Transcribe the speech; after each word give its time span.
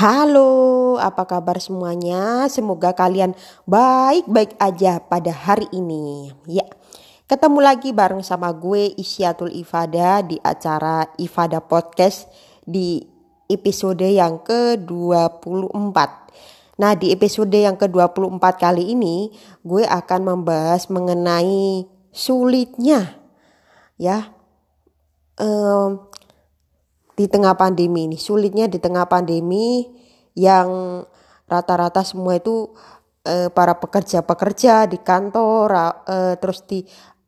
Halo, 0.00 0.96
apa 0.96 1.28
kabar 1.28 1.60
semuanya? 1.60 2.48
Semoga 2.48 2.96
kalian 2.96 3.36
baik-baik 3.68 4.56
aja 4.56 4.96
pada 4.96 5.28
hari 5.28 5.68
ini. 5.76 6.32
Ya, 6.48 6.64
ketemu 7.28 7.60
lagi 7.60 7.92
bareng 7.92 8.24
sama 8.24 8.48
gue 8.48 8.96
Isyatul 8.96 9.52
Ifada 9.52 10.24
di 10.24 10.40
acara 10.40 11.04
Ifada 11.20 11.60
Podcast 11.60 12.32
di 12.64 13.04
episode 13.52 14.08
yang 14.08 14.40
ke-24. 14.40 15.98
Nah, 16.80 16.96
di 16.96 17.12
episode 17.12 17.60
yang 17.60 17.76
ke-24 17.76 18.56
kali 18.56 18.96
ini 18.96 19.28
gue 19.60 19.84
akan 19.84 20.20
membahas 20.32 20.88
mengenai 20.88 21.84
sulitnya 22.08 23.20
ya 24.00 24.32
um, 25.36 26.08
di 27.20 27.28
tengah 27.28 27.52
pandemi 27.52 28.08
ini. 28.08 28.16
Sulitnya 28.16 28.64
di 28.64 28.80
tengah 28.80 29.04
pandemi 29.04 29.84
yang 30.32 31.04
rata-rata 31.44 32.00
semua 32.00 32.40
itu 32.40 32.72
eh, 33.28 33.52
para 33.52 33.76
pekerja-pekerja 33.76 34.88
di 34.88 34.96
kantor 35.04 35.68
eh, 36.08 36.34
terus 36.40 36.64
di 36.64 36.80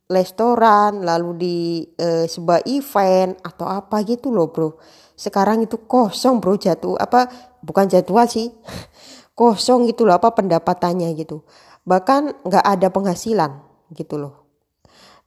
restoran 0.09 1.05
lalu 1.05 1.31
di 1.37 1.59
eh, 2.01 2.25
sebuah 2.25 2.65
event 2.73 3.37
atau 3.45 3.69
apa 3.69 4.01
gitu 4.09 4.33
loh 4.33 4.49
bro. 4.49 4.81
Sekarang 5.13 5.61
itu 5.61 5.85
kosong 5.85 6.41
bro 6.41 6.57
jatuh 6.57 6.97
apa 6.97 7.29
bukan 7.61 7.85
jadwal 7.93 8.25
sih 8.25 8.49
kosong 9.39 9.85
gitu 9.93 10.09
loh 10.09 10.17
apa 10.17 10.33
pendapatannya 10.33 11.13
gitu. 11.21 11.45
Bahkan 11.85 12.49
nggak 12.49 12.65
ada 12.65 12.89
penghasilan 12.89 13.61
gitu 13.93 14.17
loh. 14.17 14.49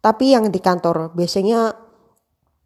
Tapi 0.01 0.33
yang 0.33 0.49
di 0.49 0.57
kantor 0.57 1.13
biasanya 1.13 1.84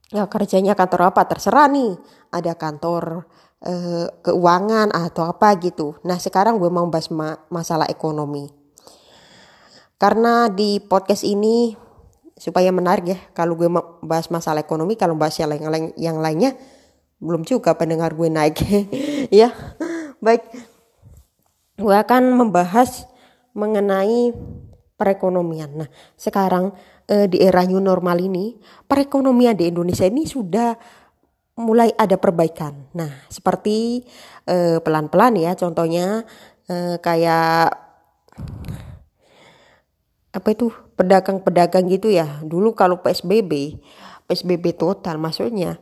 ya 0.09 0.25
kerjanya 0.25 0.73
kantor 0.73 1.13
apa? 1.13 1.25
Terserah 1.29 1.69
nih. 1.69 1.97
Ada 2.29 2.53
kantor 2.57 3.25
eh, 3.65 4.07
keuangan 4.21 4.93
atau 4.93 5.27
apa 5.29 5.55
gitu. 5.61 5.97
Nah 6.05 6.17
sekarang 6.17 6.57
gue 6.57 6.69
mau 6.69 6.85
bahas 6.87 7.09
ma 7.13 7.37
masalah 7.49 7.85
ekonomi. 7.89 8.49
Karena 9.99 10.47
di 10.47 10.79
podcast 10.79 11.27
ini 11.27 11.75
supaya 12.39 12.71
menarik 12.71 13.05
ya 13.05 13.19
kalau 13.35 13.59
gue 13.59 13.67
mau 13.67 13.99
bahas 13.99 14.31
masalah 14.31 14.63
ekonomi 14.63 14.95
kalau 14.95 15.19
bahas 15.19 15.35
yang 15.35 15.51
lain, 15.51 15.67
lain 15.67 15.85
yang 15.99 16.17
lainnya 16.23 16.55
belum 17.19 17.43
juga 17.43 17.75
pendengar 17.75 18.15
gue 18.15 18.29
naik. 18.31 18.55
Ya 19.29 19.53
baik. 20.23 20.41
Gue 21.75 21.95
akan 21.95 22.33
membahas 22.33 23.05
mengenai 23.53 24.33
perekonomian. 24.95 25.83
Nah 25.83 25.89
sekarang 26.15 26.75
eh, 27.09 27.25
di 27.25 27.41
era 27.41 27.65
new 27.65 27.81
normal 27.81 28.21
ini, 28.21 28.53
perekonomian 28.85 29.57
di 29.57 29.73
Indonesia 29.73 30.05
ini 30.05 30.29
sudah 30.29 30.77
mulai 31.59 31.89
ada 31.97 32.15
perbaikan. 32.15 32.93
Nah, 32.93 33.25
seperti 33.27 34.05
eh, 34.45 34.77
pelan-pelan 34.79 35.41
ya, 35.41 35.57
contohnya 35.57 36.23
eh, 36.69 36.95
kayak 37.01 37.89
apa 40.29 40.47
itu 40.53 40.69
pedagang-pedagang 40.93 41.89
gitu 41.89 42.13
ya. 42.13 42.39
Dulu 42.45 42.77
kalau 42.77 43.01
PSBB, 43.01 43.81
PSBB 44.29 44.77
total 44.77 45.17
maksudnya 45.17 45.81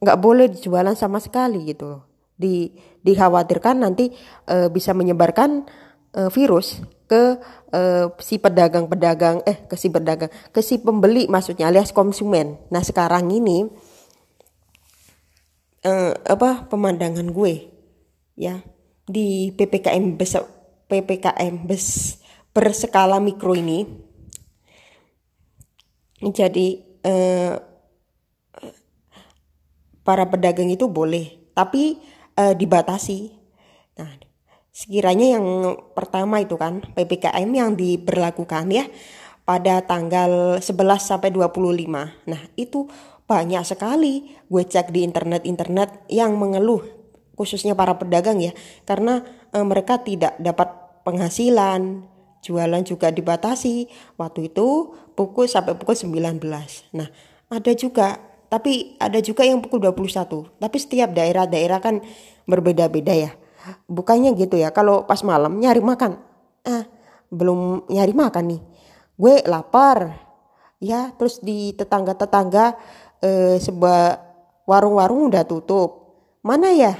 nggak 0.00 0.18
boleh 0.22 0.48
dijualan 0.48 0.96
sama 0.96 1.20
sekali 1.20 1.68
gitu. 1.68 2.00
Di 2.38 2.72
dikhawatirkan 3.04 3.84
nanti 3.84 4.12
uh, 4.48 4.68
bisa 4.72 4.96
menyebarkan 4.96 5.64
uh, 6.16 6.28
virus 6.32 6.80
ke 7.10 7.42
uh, 7.74 8.06
si 8.22 8.38
pedagang-pedagang 8.38 9.42
eh 9.42 9.66
ke 9.66 9.74
si 9.74 9.90
pedagang 9.90 10.30
ke 10.54 10.62
si 10.62 10.78
pembeli 10.78 11.26
maksudnya 11.26 11.66
alias 11.66 11.90
konsumen. 11.90 12.62
Nah 12.70 12.86
sekarang 12.86 13.26
ini 13.34 13.66
uh, 15.82 16.14
apa 16.14 16.70
pemandangan 16.70 17.34
gue 17.34 17.66
ya 18.38 18.62
di 19.10 19.50
ppkm 19.50 20.14
besar 20.14 20.46
ppkm 20.86 21.66
bes 21.66 22.14
berskala 22.54 23.18
mikro 23.18 23.58
ini 23.58 23.90
jadi 26.22 26.68
uh, 27.02 27.54
para 30.06 30.30
pedagang 30.30 30.70
itu 30.70 30.86
boleh 30.86 31.50
tapi 31.58 31.98
uh, 32.38 32.54
dibatasi. 32.54 33.34
Nah 33.98 34.29
Sekiranya 34.80 35.36
yang 35.36 35.76
pertama 35.92 36.40
itu 36.40 36.56
kan 36.56 36.80
PPKM 36.96 37.52
yang 37.52 37.76
diberlakukan 37.76 38.64
ya 38.72 38.88
pada 39.44 39.84
tanggal 39.84 40.56
11 40.56 40.64
sampai 41.04 41.28
25. 41.28 41.84
Nah, 42.24 42.40
itu 42.56 42.88
banyak 43.28 43.60
sekali 43.68 44.40
gue 44.48 44.64
cek 44.64 44.88
di 44.88 45.04
internet-internet 45.04 46.08
yang 46.08 46.32
mengeluh 46.40 46.80
khususnya 47.36 47.76
para 47.76 47.96
pedagang 48.00 48.40
ya 48.40 48.56
karena 48.88 49.20
e, 49.52 49.60
mereka 49.60 50.00
tidak 50.00 50.40
dapat 50.40 50.72
penghasilan, 51.04 52.08
jualan 52.40 52.80
juga 52.80 53.12
dibatasi. 53.12 53.84
Waktu 54.16 54.48
itu 54.48 54.96
pukul 55.12 55.44
sampai 55.44 55.76
pukul 55.76 55.92
19. 55.92 56.40
Nah, 56.96 57.08
ada 57.52 57.72
juga 57.76 58.16
tapi 58.48 58.96
ada 58.96 59.20
juga 59.20 59.44
yang 59.44 59.60
pukul 59.60 59.84
21. 59.92 60.56
Tapi 60.56 60.76
setiap 60.80 61.12
daerah-daerah 61.12 61.84
kan 61.84 62.00
berbeda-beda 62.48 63.12
ya 63.12 63.32
bukannya 63.86 64.32
gitu 64.36 64.56
ya 64.56 64.72
kalau 64.72 65.04
pas 65.04 65.20
malam 65.24 65.60
nyari 65.60 65.80
makan. 65.82 66.16
Ah 66.64 66.84
belum 67.30 67.86
nyari 67.86 68.12
makan 68.12 68.44
nih. 68.56 68.62
Gue 69.16 69.34
lapar. 69.46 70.28
Ya 70.80 71.12
terus 71.16 71.44
di 71.44 71.76
tetangga-tetangga 71.76 72.74
eh, 73.20 73.56
sebuah 73.60 74.18
warung-warung 74.64 75.28
udah 75.28 75.44
tutup. 75.44 76.16
Mana 76.40 76.72
ya 76.72 76.96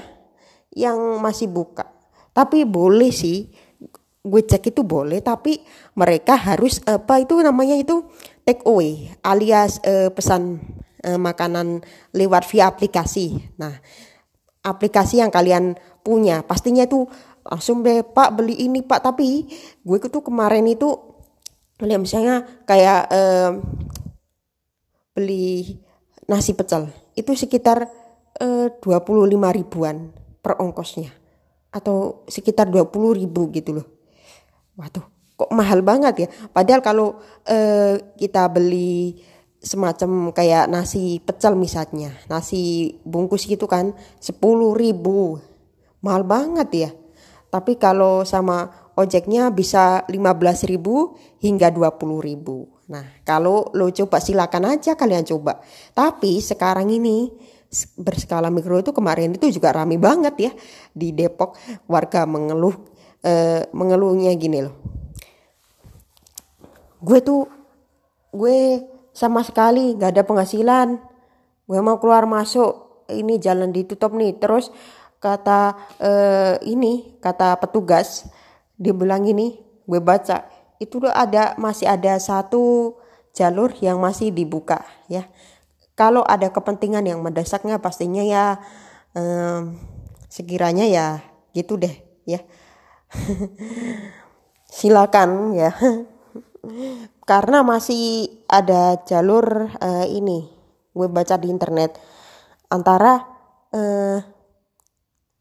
yang 0.71 1.19
masih 1.19 1.49
buka? 1.49 1.89
Tapi 2.31 2.63
boleh 2.63 3.11
sih. 3.11 3.51
Gue 4.21 4.45
cek 4.45 4.69
itu 4.69 4.85
boleh 4.85 5.17
tapi 5.25 5.65
mereka 5.97 6.37
harus 6.37 6.77
apa 6.85 7.17
itu 7.25 7.41
namanya 7.41 7.73
itu? 7.73 8.05
Take 8.45 8.61
away 8.69 9.09
alias 9.25 9.81
eh, 9.81 10.13
pesan 10.13 10.61
eh, 11.01 11.17
makanan 11.17 11.81
lewat 12.13 12.45
via 12.45 12.69
aplikasi. 12.69 13.41
Nah 13.57 13.81
aplikasi 14.61 15.21
yang 15.21 15.33
kalian 15.33 15.77
punya. 16.05 16.45
Pastinya 16.45 16.85
itu 16.85 17.05
langsung 17.41 17.81
deh 17.81 18.05
pak 18.05 18.33
beli 18.37 18.57
ini 18.65 18.81
pak. 18.85 19.01
Tapi 19.05 19.45
gue 19.81 19.97
tuh 20.07 20.23
kemarin 20.25 20.65
itu 20.69 20.93
beli 21.77 21.97
misalnya 21.97 22.45
kayak 22.65 23.01
eh, 23.09 23.51
beli 25.17 25.77
nasi 26.29 26.53
pecel. 26.53 26.89
Itu 27.17 27.33
sekitar 27.33 27.89
eh, 28.39 28.67
25 28.79 29.11
ribuan 29.57 30.13
per 30.41 30.57
ongkosnya. 30.61 31.11
Atau 31.71 32.27
sekitar 32.27 32.67
20 32.67 33.19
ribu 33.19 33.49
gitu 33.53 33.81
loh. 33.81 33.87
Waduh 34.77 35.21
kok 35.41 35.49
mahal 35.57 35.81
banget 35.81 36.13
ya? 36.21 36.27
Padahal 36.53 36.81
kalau 36.85 37.07
eh, 37.49 37.97
kita 38.13 38.45
beli 38.53 39.17
semacam 39.61 40.33
kayak 40.33 40.65
nasi 40.73 41.21
pecel 41.21 41.53
misalnya 41.53 42.17
nasi 42.25 42.97
bungkus 43.05 43.45
gitu 43.45 43.69
kan 43.69 43.93
10 44.17 44.41
ribu. 44.73 45.37
Mahal 46.01 46.25
banget 46.25 46.69
ya. 46.73 46.89
Tapi 47.53 47.77
kalau 47.77 48.25
sama 48.25 48.73
ojeknya 48.97 49.53
bisa 49.53 50.01
15 50.09 50.65
ribu 50.65 51.13
hingga 51.37 51.69
20 51.69 52.25
ribu. 52.25 52.65
Nah 52.89 53.21
kalau 53.21 53.69
lo 53.77 53.93
coba 53.93 54.17
silakan 54.17 54.73
aja 54.73 54.97
kalian 54.97 55.29
coba. 55.29 55.61
Tapi 55.93 56.41
sekarang 56.41 56.89
ini 56.89 57.29
berskala 57.95 58.51
mikro 58.51 58.81
itu 58.81 58.91
kemarin 58.91 59.37
itu 59.37 59.47
juga 59.53 59.77
rame 59.77 60.01
banget 60.01 60.35
ya. 60.41 60.51
Di 60.89 61.13
Depok 61.13 61.53
warga 61.85 62.25
mengeluh 62.25 62.73
eh, 63.21 63.69
mengeluhnya 63.77 64.33
gini 64.33 64.59
loh. 64.65 64.75
Gue 66.97 67.21
tuh 67.21 67.45
gue 68.33 68.89
sama 69.11 69.43
sekali 69.43 69.95
nggak 69.95 70.11
ada 70.17 70.23
penghasilan. 70.23 70.99
Gue 71.67 71.79
mau 71.83 71.99
keluar 71.99 72.27
masuk. 72.27 73.05
Ini 73.11 73.39
jalan 73.43 73.75
ditutup 73.75 74.15
nih. 74.15 74.39
Terus 74.39 74.71
kata 75.21 75.77
uh, 76.01 76.55
ini 76.65 77.19
kata 77.21 77.61
petugas 77.61 78.25
dia 78.81 78.97
bilang 78.97 79.21
ini 79.29 79.61
gue 79.85 80.01
baca 80.01 80.49
itu 80.81 80.97
ada 81.05 81.53
masih 81.61 81.85
ada 81.85 82.17
satu 82.17 82.97
jalur 83.37 83.69
yang 83.79 84.01
masih 84.01 84.33
dibuka 84.33 84.81
ya. 85.05 85.29
Kalau 85.93 86.25
ada 86.25 86.49
kepentingan 86.49 87.05
yang 87.05 87.21
mendesaknya 87.21 87.77
pastinya 87.77 88.25
ya 88.25 88.57
um, 89.13 89.77
sekiranya 90.31 90.89
ya 90.89 91.21
gitu 91.53 91.77
deh 91.77 91.93
ya. 92.25 92.41
Silakan 94.71 95.51
ya 95.53 95.75
karena 97.25 97.65
masih 97.65 98.29
ada 98.45 99.01
jalur 99.09 99.69
uh, 99.81 100.05
ini 100.05 100.45
gue 100.93 101.07
baca 101.09 101.35
di 101.41 101.49
internet. 101.49 101.97
Antara 102.69 103.17
uh, 103.73 104.17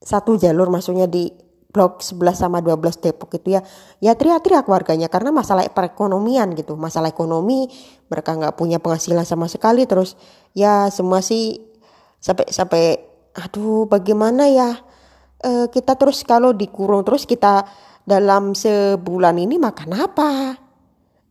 satu 0.01 0.41
jalur 0.41 0.73
maksudnya 0.73 1.05
di 1.05 1.29
blok 1.71 2.03
11 2.03 2.35
sama 2.35 2.59
12 2.59 2.99
Depok 2.99 3.31
itu 3.39 3.55
ya 3.55 3.63
ya 4.03 4.19
teriak-teriak 4.19 4.67
warganya 4.67 5.07
karena 5.07 5.31
masalah 5.31 5.69
perekonomian 5.69 6.57
gitu. 6.57 6.75
Masalah 6.75 7.13
ekonomi 7.13 7.69
mereka 8.09 8.35
nggak 8.35 8.57
punya 8.57 8.81
penghasilan 8.81 9.29
sama 9.29 9.47
sekali. 9.47 9.85
Terus 9.85 10.17
ya 10.57 10.89
semua 10.89 11.21
sih 11.21 11.61
sampai 12.19 12.49
sampai 12.49 12.83
aduh 13.37 13.87
bagaimana 13.87 14.51
ya 14.51 14.71
uh, 15.45 15.67
kita 15.71 15.95
terus 15.95 16.25
kalau 16.27 16.51
dikurung 16.57 17.07
terus 17.07 17.29
kita 17.29 17.63
dalam 18.09 18.57
sebulan 18.57 19.37
ini 19.37 19.61
makan 19.61 19.91
apa? 19.95 20.31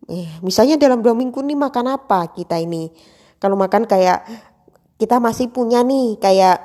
Eh, 0.10 0.26
misalnya 0.42 0.74
dalam 0.82 1.06
dua 1.06 1.14
minggu 1.14 1.46
ini 1.46 1.54
makan 1.54 1.94
apa 1.94 2.34
kita 2.34 2.58
ini? 2.58 2.90
Kalau 3.38 3.54
makan 3.54 3.86
kayak 3.86 4.26
kita 4.98 5.22
masih 5.22 5.54
punya 5.54 5.86
nih 5.86 6.18
kayak 6.18 6.58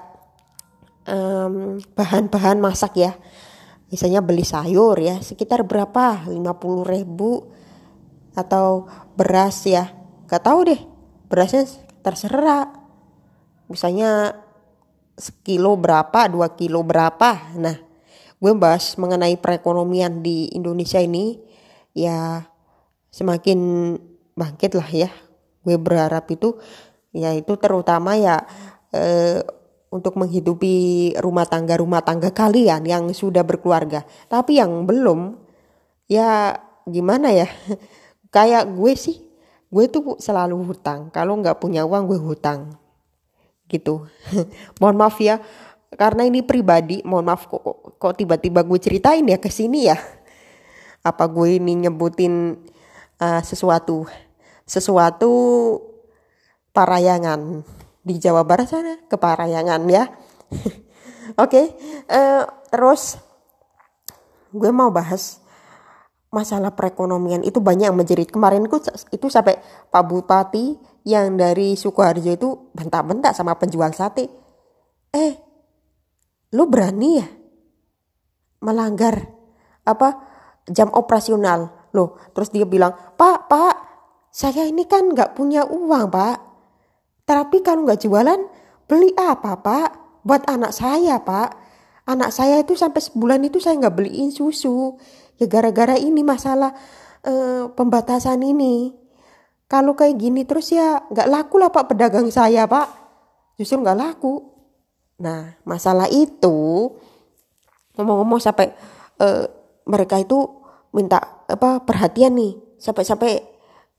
bahan-bahan 1.94 2.56
um, 2.58 2.64
masak 2.64 2.96
ya. 2.96 3.12
Misalnya 3.92 4.24
beli 4.24 4.42
sayur 4.42 4.96
ya 4.96 5.20
sekitar 5.20 5.68
berapa? 5.68 6.24
50 6.24 6.40
ribu 6.88 7.52
atau 8.32 8.88
beras 9.12 9.68
ya. 9.68 9.92
Gak 10.24 10.40
tahu 10.40 10.72
deh 10.72 10.80
berasnya 11.28 11.68
terserah. 12.00 12.72
Misalnya 13.68 14.40
sekilo 15.14 15.76
berapa, 15.76 16.26
dua 16.32 16.56
kilo 16.56 16.80
berapa. 16.80 17.54
Nah, 17.60 17.76
gue 18.40 18.52
bahas 18.56 18.96
mengenai 18.96 19.36
perekonomian 19.38 20.24
di 20.24 20.50
Indonesia 20.56 20.98
ini 20.98 21.38
ya 21.94 22.42
semakin 23.14 23.58
bangkit 24.34 24.74
lah 24.74 24.90
ya. 24.90 25.10
Gue 25.62 25.78
berharap 25.78 26.26
itu 26.34 26.58
ya 27.14 27.30
itu 27.30 27.54
terutama 27.54 28.18
ya 28.18 28.42
eh, 28.90 29.38
untuk 29.94 30.18
menghidupi 30.18 31.14
rumah 31.22 31.46
tangga 31.46 31.78
rumah 31.78 32.02
tangga 32.02 32.34
kalian 32.34 32.82
yang 32.82 33.04
sudah 33.14 33.46
berkeluarga. 33.46 34.02
Tapi 34.26 34.58
yang 34.58 34.90
belum 34.90 35.38
ya 36.10 36.58
gimana 36.90 37.30
ya? 37.30 37.46
Kayak 38.34 38.74
gue 38.74 38.92
sih, 38.98 39.22
gue 39.70 39.84
tuh 39.86 40.18
selalu 40.18 40.58
hutang. 40.66 41.14
Kalau 41.14 41.38
nggak 41.38 41.62
punya 41.62 41.86
uang 41.86 42.10
gue 42.10 42.18
hutang 42.18 42.82
gitu 43.68 44.04
mohon 44.80 44.96
maaf 44.96 45.16
ya 45.20 45.40
karena 45.94 46.26
ini 46.26 46.44
pribadi 46.44 47.00
mohon 47.06 47.24
maaf 47.24 47.48
kok 47.48 47.62
kok, 47.96 48.14
tiba-tiba 48.18 48.60
gue 48.66 48.78
ceritain 48.78 49.24
ya 49.24 49.38
ke 49.40 49.48
sini 49.48 49.88
ya 49.88 49.96
apa 51.04 51.24
gue 51.28 51.60
ini 51.60 51.88
nyebutin 51.88 52.60
uh, 53.24 53.40
sesuatu 53.40 54.04
sesuatu 54.68 55.32
parayangan. 56.76 57.64
Di 58.04 58.20
Jawa 58.20 58.44
Barat 58.44 58.68
sana 58.68 59.00
ke 59.08 59.16
parayangan 59.16 59.80
ya. 59.88 60.04
Oke 61.40 61.40
okay, 61.40 61.66
uh, 62.12 62.12
eh, 62.12 62.42
terus 62.68 63.16
gue 64.52 64.68
mau 64.68 64.92
bahas 64.92 65.40
masalah 66.28 66.76
perekonomian. 66.76 67.40
Itu 67.40 67.64
banyak 67.64 67.88
yang 67.88 67.96
menjerit. 67.96 68.28
Kemarin 68.28 68.68
itu 69.08 69.26
sampai 69.32 69.56
Pak 69.88 70.04
Bupati 70.04 70.76
yang 71.08 71.40
dari 71.40 71.80
Sukoharjo 71.80 72.28
itu 72.28 72.48
bentak-bentak 72.76 73.32
sama 73.32 73.56
penjual 73.56 73.88
sate. 73.96 74.28
Eh, 75.14 75.32
lu 76.52 76.68
berani 76.68 77.10
ya 77.22 77.28
melanggar 78.60 79.28
apa 79.84 80.08
jam 80.68 80.88
operasional 80.92 81.83
loh 81.94 82.18
terus 82.34 82.50
dia 82.50 82.66
bilang 82.66 82.92
pak 83.14 83.46
pak 83.46 83.94
saya 84.34 84.66
ini 84.66 84.82
kan 84.90 85.14
nggak 85.14 85.38
punya 85.38 85.62
uang 85.62 86.10
pak. 86.10 86.42
Tapi 87.22 87.62
kalau 87.62 87.86
nggak 87.86 88.02
jualan 88.02 88.50
beli 88.90 89.14
apa 89.14 89.62
pak? 89.62 89.88
Buat 90.26 90.50
anak 90.50 90.74
saya 90.74 91.22
pak. 91.22 91.54
Anak 92.10 92.34
saya 92.34 92.58
itu 92.58 92.74
sampai 92.74 92.98
sebulan 92.98 93.46
itu 93.46 93.62
saya 93.62 93.78
nggak 93.78 93.94
beliin 93.94 94.34
susu. 94.34 94.98
Ya 95.38 95.46
gara-gara 95.46 95.94
ini 95.94 96.26
masalah 96.26 96.74
uh, 97.22 97.70
pembatasan 97.78 98.42
ini. 98.42 98.90
Kalau 99.70 99.94
kayak 99.94 100.18
gini 100.18 100.42
terus 100.42 100.74
ya 100.74 101.06
nggak 101.14 101.30
laku 101.30 101.62
lah 101.62 101.70
pak 101.70 101.94
pedagang 101.94 102.26
saya 102.34 102.66
pak. 102.66 102.90
Justru 103.54 103.86
nggak 103.86 103.98
laku. 104.02 104.50
Nah 105.22 105.62
masalah 105.62 106.10
itu 106.10 106.90
ngomong-ngomong 107.94 108.42
sampai 108.42 108.74
uh, 109.22 109.46
mereka 109.86 110.18
itu 110.18 110.63
minta 110.94 111.44
apa 111.50 111.82
perhatian 111.82 112.38
nih. 112.38 112.54
Sampai-sampai 112.78 113.32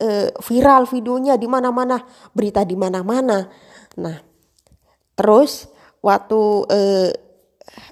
uh, 0.02 0.30
viral 0.40 0.88
videonya 0.88 1.36
di 1.36 1.46
mana-mana 1.46 2.02
berita 2.32 2.64
di 2.64 2.80
mana-mana. 2.80 3.52
Nah 4.00 4.18
terus 5.16 5.68
waktu 6.00 6.42
uh, 6.68 7.12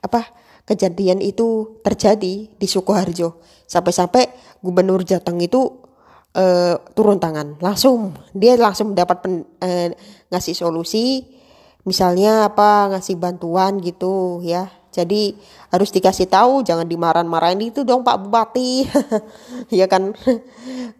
apa 0.03 0.21
kejadian 0.63 1.19
itu 1.19 1.79
terjadi 1.83 2.47
di 2.55 2.67
Sukoharjo 2.67 3.43
sampai-sampai 3.67 4.57
gubernur 4.63 5.03
Jateng 5.03 5.39
itu 5.43 5.83
uh, 6.35 6.75
turun 6.95 7.19
tangan 7.19 7.59
langsung. 7.59 8.15
Dia 8.31 8.55
langsung 8.55 8.95
dapat 8.95 9.17
pen, 9.23 9.43
uh, 9.63 9.89
ngasih 10.31 10.55
solusi 10.55 11.27
misalnya 11.83 12.47
apa 12.47 12.95
ngasih 12.95 13.19
bantuan 13.19 13.83
gitu 13.83 14.39
ya 14.39 14.71
jadi 14.93 15.33
harus 15.73 15.89
dikasih 15.89 16.29
tahu 16.29 16.61
jangan 16.61 16.85
dimarah-marahin 16.85 17.73
itu 17.73 17.81
dong 17.81 18.05
Pak 18.05 18.21
Bupati. 18.21 18.85
Ya 19.73 19.89
kan? 19.89 20.13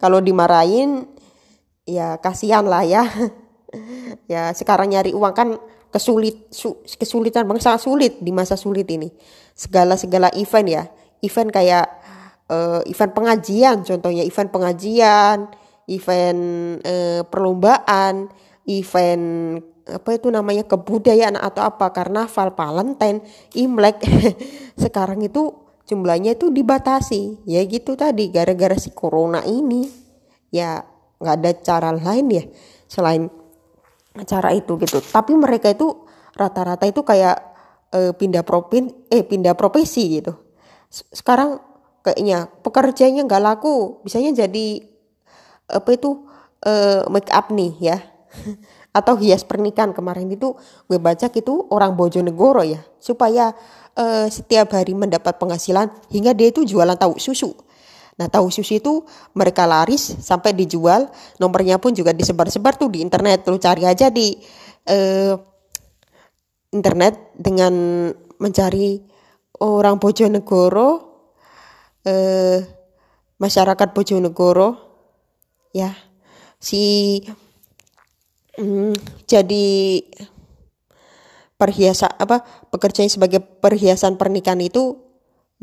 Kalau 0.02 0.18
dimarahin 0.18 1.06
ya 1.86 2.18
kasihan 2.18 2.66
lah 2.66 2.82
ya. 2.82 3.06
Ya 4.30 4.54
sekarang 4.54 4.94
nyari 4.94 5.14
uang 5.14 5.34
kan 5.34 5.50
kesulit 5.90 6.50
su, 6.54 6.82
kesulitan 6.86 7.46
bang 7.46 7.58
sangat 7.62 7.86
sulit 7.86 8.14
di 8.22 8.34
masa 8.34 8.58
sulit 8.58 8.90
ini. 8.90 9.14
Segala 9.54 9.94
segala 9.98 10.34
event 10.34 10.68
ya. 10.70 10.84
Event 11.22 11.50
kayak 11.54 11.86
uh, 12.50 12.82
event 12.86 13.14
pengajian 13.14 13.82
contohnya 13.86 14.22
event 14.26 14.50
pengajian 14.50 15.50
event 15.90 16.42
uh, 16.86 17.22
perlombaan 17.28 18.30
event 18.70 19.26
apa 19.84 20.16
itu 20.16 20.32
namanya 20.32 20.64
kebudayaan 20.64 21.36
atau 21.36 21.68
apa 21.68 21.92
karnaval 21.92 22.56
Valentine 22.56 23.20
Imlek 23.52 24.00
sekarang 24.84 25.20
itu 25.24 25.52
jumlahnya 25.88 26.40
itu 26.40 26.50
dibatasi. 26.50 27.44
Ya 27.44 27.64
gitu 27.68 28.00
tadi 28.00 28.32
gara-gara 28.32 28.76
si 28.80 28.96
corona 28.96 29.44
ini. 29.44 29.88
Ya 30.54 30.88
nggak 31.20 31.36
ada 31.40 31.52
cara 31.64 31.90
lain 31.92 32.26
ya 32.32 32.44
selain 32.88 33.28
cara 34.24 34.56
itu 34.56 34.80
gitu. 34.80 35.04
Tapi 35.04 35.36
mereka 35.36 35.74
itu 35.74 36.08
rata-rata 36.34 36.88
itu 36.88 37.04
kayak 37.04 37.38
eh, 37.92 38.12
pindah 38.16 38.48
propin 38.48 38.88
eh 39.12 39.26
pindah 39.28 39.58
profesi 39.58 40.22
gitu. 40.22 40.32
Sekarang 40.90 41.60
kayaknya 42.04 42.52
pekerjaannya 42.62 43.24
nggak 43.26 43.44
laku 43.44 44.04
bisanya 44.04 44.46
jadi 44.46 44.84
apa 45.72 45.90
itu 45.96 46.28
uh, 46.68 47.08
make 47.08 47.32
up 47.32 47.48
nih 47.48 47.72
ya 47.80 47.98
atau 48.94 49.18
hias 49.18 49.42
pernikahan 49.42 49.92
kemarin 49.92 50.30
itu 50.30 50.54
gue 50.86 51.02
baca 51.02 51.26
itu 51.28 51.68
orang 51.74 51.98
Bojonegoro 51.98 52.62
ya 52.62 52.80
supaya 53.02 53.52
uh, 53.98 54.30
setiap 54.30 54.78
hari 54.78 54.94
mendapat 54.94 55.42
penghasilan 55.42 55.90
hingga 56.14 56.38
dia 56.38 56.54
itu 56.54 56.62
jualan 56.64 56.96
tahu 56.96 57.18
susu. 57.18 57.58
Nah 58.14 58.30
tahu 58.30 58.54
susu 58.54 58.78
itu 58.78 59.02
mereka 59.34 59.66
laris 59.66 60.22
sampai 60.22 60.54
dijual 60.54 61.10
nomornya 61.42 61.82
pun 61.82 61.98
juga 61.98 62.14
disebar-sebar 62.14 62.78
tuh 62.78 62.94
di 62.94 63.02
internet. 63.02 63.50
Lu 63.50 63.58
cari 63.58 63.90
aja 63.90 64.14
di 64.14 64.38
uh, 64.88 65.34
internet 66.70 67.34
dengan 67.34 67.74
mencari 68.38 69.02
orang 69.62 70.02
Bojonegoro 70.02 70.90
eh, 72.04 72.60
masyarakat 73.38 73.90
Bojonegoro 73.94 74.70
ya. 75.72 75.94
Si 76.58 77.20
mm, 78.60 78.94
jadi 79.26 79.70
perhiasan 81.56 82.12
apa 82.20 82.44
pekerjaan 82.74 83.08
sebagai 83.08 83.40
perhiasan 83.40 84.20
pernikahan 84.20 84.60
itu 84.60 85.00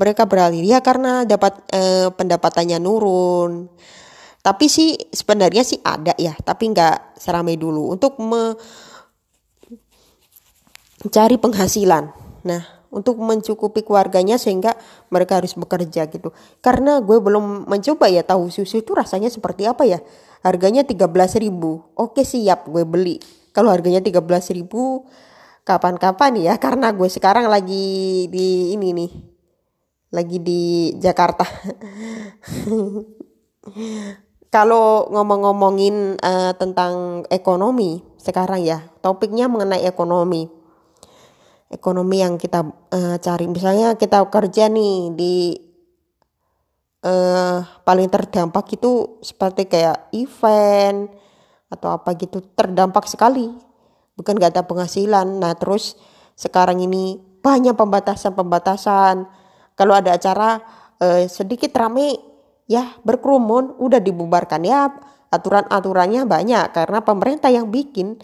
mereka 0.00 0.24
beralih. 0.24 0.64
Ya 0.64 0.80
karena 0.80 1.28
dapat 1.28 1.60
eh, 1.76 2.08
pendapatannya 2.08 2.80
nurun. 2.80 3.68
Tapi 4.40 4.72
sih 4.72 4.96
sebenarnya 5.12 5.60
sih 5.60 5.76
ada 5.84 6.16
ya 6.16 6.32
tapi 6.40 6.72
nggak 6.72 7.20
seramai 7.20 7.60
dulu. 7.60 7.92
Untuk 7.92 8.16
mencari 11.04 11.36
penghasilan. 11.36 12.08
Nah 12.48 12.79
untuk 12.90 13.22
mencukupi 13.22 13.86
keluarganya 13.86 14.36
sehingga 14.36 14.74
mereka 15.08 15.38
harus 15.38 15.54
bekerja 15.54 16.10
gitu. 16.10 16.34
Karena 16.58 16.98
gue 16.98 17.22
belum 17.22 17.70
mencoba 17.70 18.10
ya 18.10 18.26
tahu 18.26 18.50
susu 18.50 18.82
itu 18.82 18.92
rasanya 18.92 19.30
seperti 19.30 19.64
apa 19.64 19.86
ya. 19.86 20.02
Harganya 20.42 20.82
13 20.82 21.06
ribu. 21.38 21.86
Oke 21.94 22.26
siap 22.26 22.66
gue 22.66 22.82
beli. 22.82 23.22
Kalau 23.54 23.70
harganya 23.70 24.02
13 24.02 24.18
ribu 24.58 25.06
kapan-kapan 25.62 26.32
ya 26.42 26.54
karena 26.64 26.90
gue 26.90 27.06
sekarang 27.06 27.46
lagi 27.46 28.26
di 28.26 28.74
ini 28.74 28.90
nih. 28.92 29.10
Lagi 30.10 30.42
di 30.42 30.90
Jakarta. 30.98 31.46
Kalau 34.50 35.06
ngomong-ngomongin 35.14 36.18
uh, 36.18 36.50
tentang 36.58 37.22
ekonomi 37.30 38.02
sekarang 38.18 38.66
ya, 38.66 38.82
topiknya 38.98 39.46
mengenai 39.46 39.86
ekonomi 39.86 40.59
ekonomi 41.70 42.20
yang 42.20 42.36
kita 42.36 42.66
uh, 42.66 43.16
cari 43.22 43.46
misalnya 43.46 43.94
kita 43.94 44.26
kerja 44.26 44.66
nih 44.66 45.14
di 45.14 45.34
uh, 47.06 47.62
paling 47.86 48.10
terdampak 48.10 48.74
itu 48.74 49.22
seperti 49.22 49.70
kayak 49.70 50.10
event 50.12 51.08
atau 51.70 51.94
apa 51.94 52.18
gitu 52.18 52.42
terdampak 52.58 53.06
sekali 53.06 53.46
bukan 54.18 54.34
gak 54.36 54.58
ada 54.58 54.66
penghasilan 54.66 55.38
nah 55.38 55.54
terus 55.54 55.94
sekarang 56.40 56.80
ini 56.80 57.20
banyak 57.40 57.76
pembatasan-pembatasan. 57.76 59.28
Kalau 59.76 59.92
ada 59.92 60.16
acara 60.16 60.60
eh, 61.00 61.28
sedikit 61.28 61.72
rame 61.76 62.16
ya 62.64 62.96
berkerumun 63.04 63.76
udah 63.76 64.00
dibubarkan 64.00 64.64
ya 64.64 64.88
aturan-aturannya 65.28 66.24
banyak 66.24 66.72
karena 66.72 67.04
pemerintah 67.04 67.52
yang 67.52 67.68
bikin. 67.68 68.16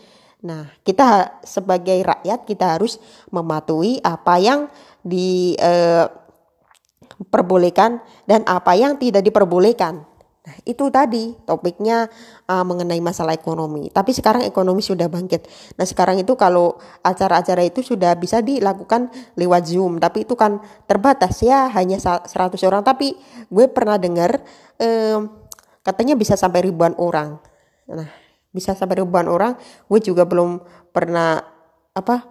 Nah, 0.47 0.71
kita 0.87 1.43
sebagai 1.43 1.99
rakyat 2.07 2.47
kita 2.47 2.79
harus 2.79 3.03
mematuhi 3.35 3.99
apa 3.99 4.39
yang 4.39 4.71
diperbolehkan 5.03 7.99
eh, 7.99 8.03
dan 8.31 8.47
apa 8.47 8.79
yang 8.79 8.95
tidak 8.95 9.27
diperbolehkan. 9.27 10.07
Nah, 10.47 10.55
itu 10.63 10.87
tadi 10.95 11.35
topiknya 11.43 12.07
uh, 12.47 12.63
mengenai 12.63 13.03
masalah 13.03 13.35
ekonomi. 13.35 13.91
Tapi 13.91 14.15
sekarang 14.15 14.47
ekonomi 14.47 14.79
sudah 14.79 15.11
bangkit. 15.11 15.43
Nah, 15.75 15.83
sekarang 15.83 16.23
itu 16.23 16.39
kalau 16.39 16.79
acara-acara 17.03 17.67
itu 17.67 17.83
sudah 17.83 18.15
bisa 18.15 18.39
dilakukan 18.39 19.11
lewat 19.35 19.67
Zoom, 19.67 19.99
tapi 19.99 20.23
itu 20.23 20.39
kan 20.39 20.63
terbatas 20.87 21.43
ya, 21.43 21.67
hanya 21.75 21.99
100 21.99 22.31
orang. 22.63 22.87
Tapi 22.87 23.19
gue 23.51 23.67
pernah 23.75 23.99
dengar 23.99 24.39
um, 24.79 25.35
katanya 25.83 26.15
bisa 26.15 26.39
sampai 26.39 26.71
ribuan 26.71 26.95
orang. 26.95 27.43
Nah, 27.91 28.26
bisa 28.57 28.73
sampai 28.73 29.05
ribuan 29.05 29.29
orang. 29.29 29.61
Gue 29.85 30.01
juga 30.01 30.25
belum 30.25 30.65
pernah 30.97 31.45
apa 31.93 32.25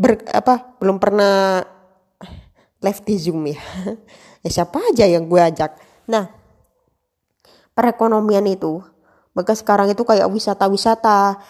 ber, 0.00 0.24
apa 0.32 0.80
belum 0.80 0.96
pernah 0.96 1.60
live 2.80 3.00
di 3.04 3.14
Zoom 3.20 3.44
ya. 3.44 3.60
ya 4.44 4.48
siapa 4.48 4.80
aja 4.80 5.04
yang 5.04 5.28
gue 5.28 5.38
ajak. 5.38 5.76
Nah, 6.08 6.32
perekonomian 7.76 8.48
itu 8.48 8.80
maka 9.32 9.56
sekarang 9.56 9.88
itu 9.88 10.04
kayak 10.04 10.28
wisata-wisata 10.28 11.40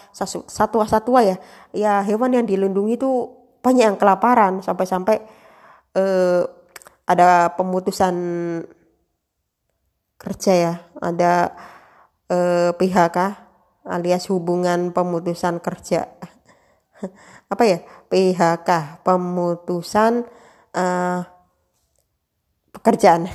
satwa-satwa 0.47 1.21
ya 1.27 1.37
ya 1.75 1.99
hewan 2.07 2.31
yang 2.31 2.47
dilindungi 2.47 2.95
itu 2.95 3.11
banyak 3.59 3.95
yang 3.95 3.99
kelaparan 3.99 4.63
sampai-sampai 4.63 5.19
eh, 5.99 6.43
ada 7.07 7.51
pemutusan 7.59 8.15
kerja 10.15 10.53
ya 10.55 10.75
ada 11.03 11.59
eh, 12.31 12.71
PHK 12.71 13.19
alias 13.83 14.31
hubungan 14.31 14.95
pemutusan 14.95 15.59
kerja 15.59 16.07
apa 17.53 17.63
ya 17.67 17.79
PHK 18.09 19.03
pemutusan 19.03 20.25
eh, 20.73 21.21
pekerjaan. 22.73 23.29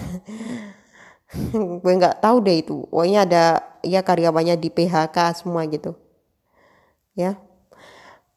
Gue 1.84 1.94
nggak 1.94 2.20
tahu 2.20 2.42
deh 2.42 2.60
itu. 2.60 2.84
Pokoknya 2.90 3.24
ada 3.24 3.44
ya 3.86 4.02
karyawannya 4.02 4.58
di 4.58 4.74
PHK 4.74 5.18
semua 5.38 5.64
gitu. 5.70 5.94
Ya. 7.14 7.38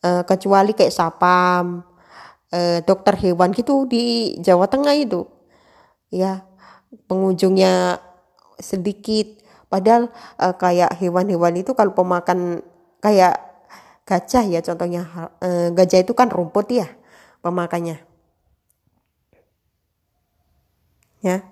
E, 0.00 0.24
kecuali 0.24 0.72
kayak 0.76 0.94
sapam 0.94 1.84
e, 2.52 2.84
dokter 2.84 3.16
hewan 3.20 3.50
gitu 3.56 3.88
di 3.88 4.36
Jawa 4.38 4.68
Tengah 4.68 4.94
itu. 4.94 5.24
Ya 6.12 6.44
pengunjungnya 7.06 8.02
sedikit 8.58 9.39
padahal 9.70 10.10
e, 10.36 10.46
kayak 10.58 10.98
hewan-hewan 10.98 11.54
itu 11.62 11.72
kalau 11.78 11.94
pemakan 11.94 12.60
kayak 12.98 13.38
gajah 14.04 14.44
ya 14.44 14.60
contohnya 14.60 15.30
e, 15.38 15.70
gajah 15.70 16.02
itu 16.02 16.12
kan 16.12 16.28
rumput 16.28 16.66
ya 16.74 16.90
pemakannya. 17.40 18.00
Ya. 21.20 21.44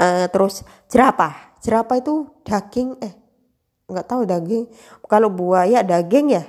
Uh, 0.00 0.24
terus 0.32 0.64
jerapah. 0.88 1.52
Jerapah 1.60 2.00
itu 2.00 2.24
daging 2.48 2.96
eh 3.04 3.12
nggak 3.90 4.06
tahu 4.08 4.24
daging. 4.24 4.64
Kalau 5.04 5.28
buaya 5.28 5.84
daging 5.84 6.26
ya. 6.32 6.44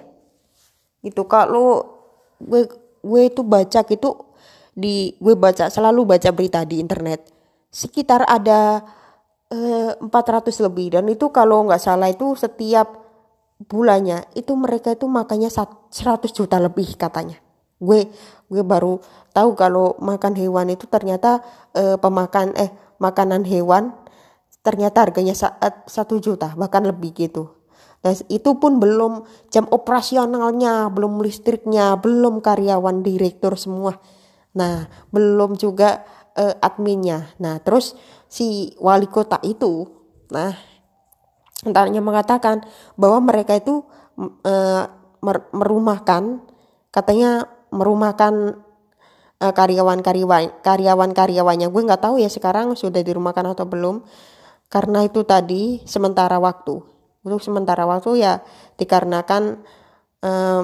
Itu 1.03 1.27
kalau 1.27 1.83
gue 2.39 2.69
gue 3.01 3.21
itu 3.27 3.41
baca 3.43 3.81
gitu 3.83 4.09
di 4.71 5.19
gue 5.19 5.35
baca 5.35 5.67
selalu 5.67 6.15
baca 6.15 6.29
berita 6.31 6.63
di 6.63 6.79
internet. 6.79 7.27
Sekitar 7.71 8.23
ada 8.23 8.83
eh, 9.51 9.91
400 9.99 10.65
lebih. 10.65 10.97
Dan 10.97 11.11
itu 11.11 11.29
kalau 11.29 11.67
nggak 11.67 11.81
salah 11.83 12.07
itu 12.07 12.33
setiap 12.39 13.01
bulannya 13.61 14.25
itu 14.33 14.57
mereka 14.57 14.95
itu 14.97 15.05
makannya 15.05 15.51
100 15.51 15.91
juta 16.33 16.57
lebih 16.57 16.97
katanya. 16.97 17.37
Gue 17.77 18.09
gue 18.49 18.63
baru 18.65 18.97
tahu 19.33 19.53
kalau 19.53 19.97
makan 20.01 20.33
hewan 20.37 20.73
itu 20.73 20.89
ternyata 20.89 21.41
eh, 21.77 21.97
pemakan 21.99 22.53
eh 22.57 22.71
makanan 22.97 23.45
hewan 23.45 23.93
ternyata 24.61 25.09
harganya 25.09 25.33
saat 25.33 25.85
satu 25.89 26.21
juta 26.21 26.53
bahkan 26.57 26.85
lebih 26.85 27.13
gitu. 27.17 27.61
Dan 28.01 28.17
itu 28.33 28.57
pun 28.57 28.81
belum 28.81 29.29
jam 29.53 29.69
operasionalnya 29.69 30.89
belum 30.89 31.21
listriknya 31.21 31.97
belum 32.01 32.41
karyawan 32.41 33.05
direktur 33.05 33.53
semua. 33.57 33.97
Nah 34.57 34.89
belum 35.13 35.53
juga 35.57 36.01
uh, 36.37 36.55
adminnya. 36.59 37.31
Nah 37.39 37.59
terus 37.63 37.95
si 38.31 38.75
wali 38.79 39.07
kota 39.07 39.39
itu 39.43 39.87
nah 40.31 40.55
entarnya 41.67 41.99
mengatakan 41.99 42.63
bahwa 42.95 43.19
mereka 43.21 43.59
itu 43.59 43.83
uh, 44.45 44.83
merumahkan 45.53 46.41
katanya 46.89 47.45
merumahkan 47.71 48.63
uh, 49.41 49.53
karyawan-karyawan 49.53 50.61
karyawan-karyawannya. 50.61 51.67
Gue 51.69 51.81
nggak 51.85 52.03
tahu 52.03 52.15
ya 52.21 52.29
sekarang 52.29 52.73
sudah 52.77 53.01
dirumahkan 53.01 53.53
atau 53.53 53.65
belum 53.65 54.05
karena 54.71 55.03
itu 55.03 55.23
tadi 55.27 55.83
sementara 55.83 56.37
waktu. 56.37 56.79
Untuk 57.21 57.37
sementara 57.43 57.85
waktu 57.85 58.17
ya 58.17 58.41
dikarenakan 58.81 59.61
um, 60.25 60.63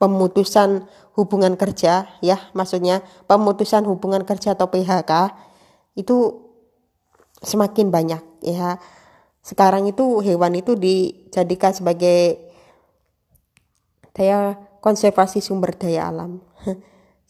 pemutusan 0.00 0.88
hubungan 1.12 1.60
kerja 1.60 2.08
ya 2.24 2.48
maksudnya 2.56 3.04
pemutusan 3.28 3.84
hubungan 3.84 4.24
kerja 4.24 4.56
atau 4.56 4.72
PHK 4.72 5.36
itu 6.00 6.50
semakin 7.44 7.88
banyak 7.92 8.22
ya. 8.44 8.80
Sekarang 9.40 9.88
itu 9.88 10.20
hewan 10.20 10.52
itu 10.52 10.76
dijadikan 10.76 11.72
sebagai 11.72 12.52
daya 14.12 14.60
konservasi 14.84 15.40
sumber 15.40 15.72
daya 15.76 16.12
alam. 16.12 16.44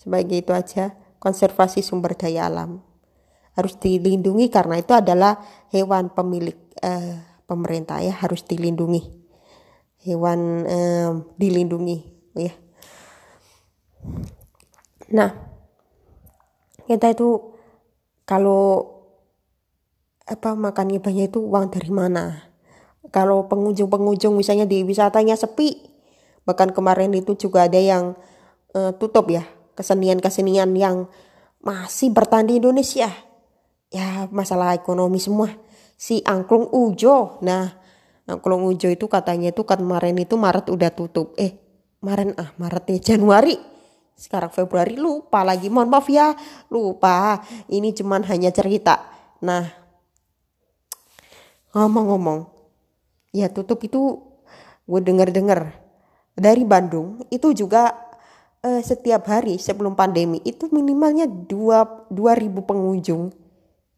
Sebagai 0.01 0.43
itu 0.43 0.51
aja, 0.51 0.97
konservasi 1.23 1.87
sumber 1.87 2.19
daya 2.19 2.51
alam. 2.51 2.83
Harus 3.55 3.79
dilindungi 3.79 4.51
karena 4.51 4.81
itu 4.81 4.91
adalah 4.97 5.39
hewan 5.71 6.11
pemilik 6.11 6.57
eh, 6.83 7.21
pemerintah 7.47 8.03
ya 8.03 8.17
harus 8.19 8.43
dilindungi. 8.43 9.07
Hewan 10.03 10.67
eh, 10.67 11.11
dilindungi 11.39 12.10
ya. 12.35 12.53
Nah, 15.11 15.31
kita 16.87 17.11
itu 17.11 17.55
kalau 18.23 18.87
apa 20.31 20.55
makannya 20.55 21.03
banyak 21.03 21.35
itu 21.35 21.43
uang 21.43 21.75
dari 21.75 21.91
mana? 21.91 22.47
Kalau 23.11 23.51
pengunjung-pengunjung 23.51 24.39
misalnya 24.39 24.71
di 24.71 24.87
wisatanya 24.87 25.35
sepi, 25.35 25.83
bahkan 26.47 26.71
kemarin 26.71 27.11
itu 27.11 27.35
juga 27.35 27.67
ada 27.67 27.79
yang 27.79 28.15
uh, 28.75 28.95
tutup 28.95 29.35
ya 29.35 29.43
kesenian-kesenian 29.75 30.71
yang 30.79 31.11
masih 31.59 32.15
bertahan 32.15 32.47
di 32.47 32.63
Indonesia. 32.63 33.11
Ya 33.91 34.31
masalah 34.31 34.79
ekonomi 34.79 35.19
semua. 35.19 35.51
Si 35.99 36.23
Angklung 36.23 36.71
Ujo, 36.71 37.43
nah 37.43 37.75
Angklung 38.31 38.63
Ujo 38.71 38.87
itu 38.87 39.11
katanya 39.11 39.51
itu 39.51 39.67
kemarin 39.67 40.15
itu 40.23 40.39
Maret 40.39 40.71
udah 40.71 40.91
tutup. 40.95 41.35
Eh 41.35 41.70
kemarin 42.01 42.33
ah 42.41 42.51
Maret 42.57 42.85
nih 42.89 43.01
Januari. 43.15 43.57
Sekarang 44.17 44.49
Februari 44.53 44.97
lupa 44.97 45.45
lagi. 45.45 45.69
Mohon 45.69 45.89
maaf 45.93 46.09
ya 46.09 46.33
lupa. 46.73 47.45
Ini 47.69 47.93
cuman 47.93 48.25
hanya 48.27 48.49
cerita. 48.51 49.05
Nah 49.45 49.69
ngomong-ngomong 51.71 52.51
ya 53.31 53.47
tutup 53.47 53.79
itu 53.87 54.19
gue 54.91 55.01
denger-denger 55.07 55.71
dari 56.35 56.67
Bandung 56.67 57.23
itu 57.31 57.55
juga 57.55 57.95
uh, 58.65 58.83
setiap 58.83 59.23
hari 59.31 59.55
sebelum 59.61 59.95
pandemi 59.95 60.43
itu 60.43 60.67
minimalnya 60.73 61.29
dua 61.29 62.09
2000 62.11 62.65
pengunjung. 62.65 63.31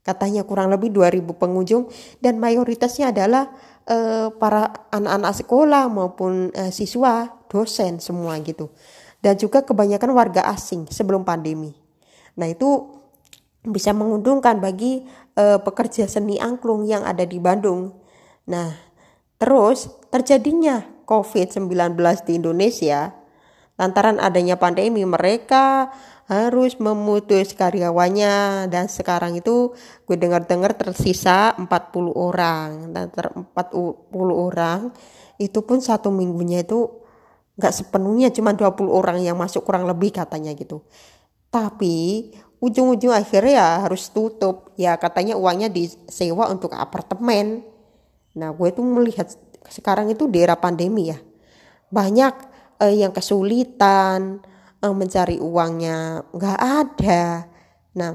Katanya 0.03 0.43
kurang 0.43 0.69
lebih 0.75 0.91
2000 0.91 1.23
pengunjung 1.39 1.87
dan 2.19 2.43
mayoritasnya 2.43 3.15
adalah 3.15 3.55
uh, 3.87 4.35
para 4.35 4.91
anak-anak 4.91 5.33
sekolah 5.39 5.87
maupun 5.87 6.51
uh, 6.59 6.75
siswa, 6.75 7.31
dosen 7.53 8.01
semua 8.01 8.41
gitu. 8.41 8.73
Dan 9.21 9.37
juga 9.37 9.61
kebanyakan 9.61 10.17
warga 10.17 10.49
asing 10.49 10.89
sebelum 10.89 11.23
pandemi. 11.29 11.77
Nah, 12.41 12.49
itu 12.49 12.97
bisa 13.63 13.93
menguntungkan 13.93 14.59
bagi 14.59 15.05
uh, 15.37 15.61
pekerja 15.61 16.09
seni 16.09 16.41
angklung 16.41 16.89
yang 16.89 17.05
ada 17.05 17.29
di 17.29 17.37
Bandung. 17.37 17.93
Nah, 18.49 18.73
terus 19.37 19.93
terjadinya 20.09 20.83
COVID-19 21.07 21.95
di 22.25 22.33
Indonesia 22.41 23.23
Lantaran 23.83 24.21
adanya 24.21 24.61
pandemi 24.61 25.03
mereka 25.03 25.89
harus 26.31 26.79
memutus 26.79 27.51
karyawannya 27.57 28.69
dan 28.71 28.87
sekarang 28.87 29.35
itu 29.35 29.75
gue 30.07 30.17
dengar-dengar 30.17 30.79
tersisa 30.79 31.57
40 31.59 31.67
orang 32.15 32.95
dan 32.95 33.11
ter 33.11 33.27
40 33.35 34.07
orang 34.31 34.95
itu 35.43 35.67
pun 35.67 35.83
satu 35.83 36.15
minggunya 36.15 36.63
itu 36.63 37.02
nggak 37.57 37.73
sepenuhnya 37.73 38.33
cuma 38.33 38.57
20 38.57 38.89
orang 38.89 39.19
yang 39.21 39.37
masuk 39.37 39.65
kurang 39.69 39.85
lebih 39.85 40.15
katanya 40.15 40.57
gitu. 40.57 40.85
Tapi 41.53 42.31
ujung-ujung 42.65 43.13
akhirnya 43.13 43.53
ya 43.61 43.69
harus 43.85 44.09
tutup. 44.09 44.73
Ya 44.81 44.97
katanya 44.97 45.37
uangnya 45.37 45.69
disewa 45.69 46.49
untuk 46.49 46.73
apartemen. 46.73 47.61
Nah 48.39 48.51
gue 48.57 48.69
tuh 48.73 48.85
melihat 48.85 49.29
sekarang 49.69 50.09
itu 50.09 50.25
di 50.33 50.41
era 50.41 50.57
pandemi 50.57 51.13
ya. 51.13 51.19
Banyak 51.93 52.35
eh, 52.81 53.05
yang 53.05 53.13
kesulitan 53.13 54.41
eh, 54.81 54.95
mencari 54.95 55.37
uangnya 55.37 56.25
nggak 56.33 56.59
ada. 56.59 57.53
Nah 57.99 58.13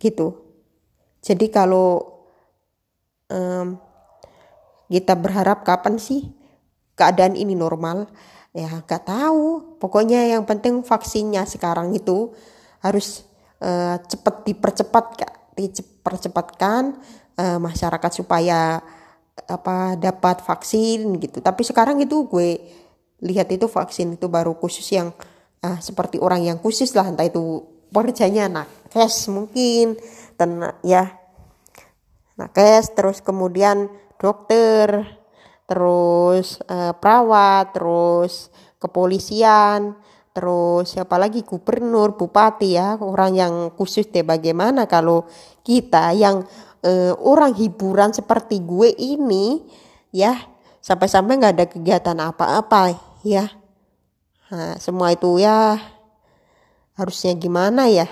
gitu. 0.00 0.48
Jadi 1.20 1.50
kalau 1.52 1.98
um, 3.28 3.87
kita 4.88 5.14
berharap 5.14 5.62
kapan 5.62 6.00
sih 6.00 6.32
keadaan 6.96 7.36
ini 7.36 7.54
normal? 7.54 8.08
Ya 8.56 8.82
gak 8.88 9.06
tahu. 9.06 9.76
Pokoknya 9.78 10.24
yang 10.24 10.48
penting 10.48 10.82
vaksinnya 10.82 11.44
sekarang 11.44 11.94
itu 11.94 12.32
harus 12.80 13.28
uh, 13.62 14.00
cepat 14.02 14.42
dipercepat 14.48 15.04
dipercepatkan 15.54 16.98
uh, 17.38 17.58
masyarakat 17.60 18.10
supaya 18.10 18.82
apa 19.46 19.94
dapat 19.94 20.42
vaksin 20.42 21.20
gitu. 21.22 21.38
Tapi 21.38 21.62
sekarang 21.62 22.02
itu 22.02 22.26
gue 22.26 22.58
lihat 23.22 23.50
itu 23.50 23.70
vaksin 23.70 24.18
itu 24.18 24.26
baru 24.26 24.58
khusus 24.58 24.86
yang 24.90 25.14
uh, 25.62 25.78
seperti 25.78 26.18
orang 26.18 26.42
yang 26.42 26.58
khusus 26.58 26.94
lah. 26.96 27.06
Entah 27.06 27.26
itu 27.26 27.62
pekerjanya 27.92 28.50
nakes 28.50 29.28
mungkin 29.32 29.96
dan 30.36 30.76
ya 30.84 31.14
nakes 32.38 32.94
terus 32.94 33.18
kemudian 33.24 33.90
dokter, 34.18 35.06
terus 35.64 36.58
uh, 36.66 36.92
perawat, 36.98 37.72
terus 37.72 38.52
kepolisian, 38.82 39.98
terus 40.34 40.94
siapa 40.94 41.18
lagi 41.18 41.42
gubernur, 41.42 42.14
bupati 42.14 42.78
ya, 42.78 42.98
orang 42.98 43.32
yang 43.34 43.54
khusus 43.74 44.06
deh 44.10 44.22
bagaimana 44.22 44.86
kalau 44.86 45.26
kita 45.66 46.14
yang 46.14 46.46
uh, 46.82 47.14
orang 47.18 47.54
hiburan 47.54 48.14
seperti 48.14 48.62
gue 48.62 48.94
ini 48.94 49.66
ya 50.14 50.34
sampai-sampai 50.78 51.36
nggak 51.36 51.54
ada 51.58 51.66
kegiatan 51.66 52.18
apa-apa 52.18 52.96
ya. 53.26 53.50
Nah, 54.48 54.80
semua 54.80 55.12
itu 55.12 55.36
ya 55.36 55.76
harusnya 56.96 57.36
gimana 57.36 57.86
ya 57.86 58.08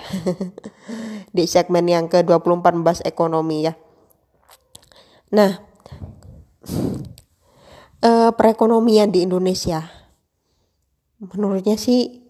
di 1.37 1.49
segmen 1.49 1.89
yang 1.89 2.07
ke-24 2.07 2.67
bahas 2.85 3.01
ekonomi 3.03 3.67
ya. 3.67 3.75
Nah, 5.33 5.59
uh, 8.03 8.31
perekonomian 8.35 9.11
di 9.11 9.25
Indonesia. 9.25 9.87
Menurutnya 11.19 11.81
sih 11.81 12.27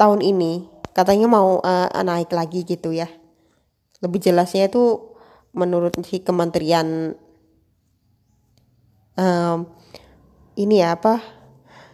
tahun 0.00 0.24
ini 0.24 0.66
katanya 0.96 1.28
mau 1.28 1.60
uh, 1.60 1.90
naik 1.90 2.32
lagi 2.32 2.64
gitu 2.64 2.94
ya. 2.94 3.10
Lebih 4.00 4.20
jelasnya 4.20 4.68
itu 4.70 5.14
menurut 5.54 5.94
si 6.02 6.18
kementerian 6.20 7.14
um, 9.14 9.58
ini 10.58 10.82
ya 10.82 10.98
apa 10.98 11.22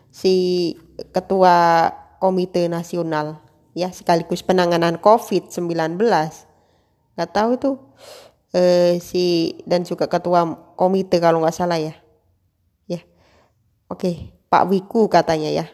si 0.08 0.74
ketua 1.12 1.88
komite 2.20 2.66
nasional 2.68 3.40
ya 3.72 3.88
sekaligus 3.94 4.42
penanganan 4.42 4.98
COVID-19 4.98 6.00
nggak 7.16 7.30
tahu 7.30 7.50
itu 7.56 7.70
eh, 8.54 8.98
si 9.02 9.56
dan 9.66 9.82
juga 9.86 10.06
ketua 10.06 10.74
komite 10.74 11.18
kalau 11.18 11.42
nggak 11.42 11.56
salah 11.56 11.78
ya 11.78 12.00
Oke, 13.90 14.30
Pak 14.46 14.70
Wiku 14.70 15.10
katanya 15.10 15.50
ya. 15.50 15.66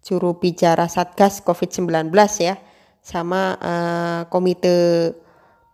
Juru 0.00 0.40
bicara 0.40 0.88
Satgas 0.88 1.44
COVID-19 1.44 2.08
ya. 2.40 2.56
Sama 3.04 3.60
uh, 3.60 4.20
komite 4.32 5.12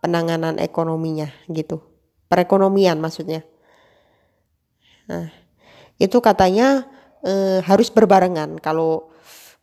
penanganan 0.03 0.59
ekonominya 0.59 1.31
gitu. 1.47 1.79
Perekonomian 2.27 2.99
maksudnya. 2.99 3.47
Nah, 5.07 5.31
itu 5.95 6.19
katanya 6.19 6.83
uh, 7.23 7.63
harus 7.63 7.87
berbarengan 7.87 8.59
kalau 8.59 9.07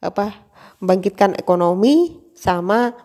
apa 0.00 0.32
membangkitkan 0.80 1.36
ekonomi 1.36 2.16
sama 2.32 2.96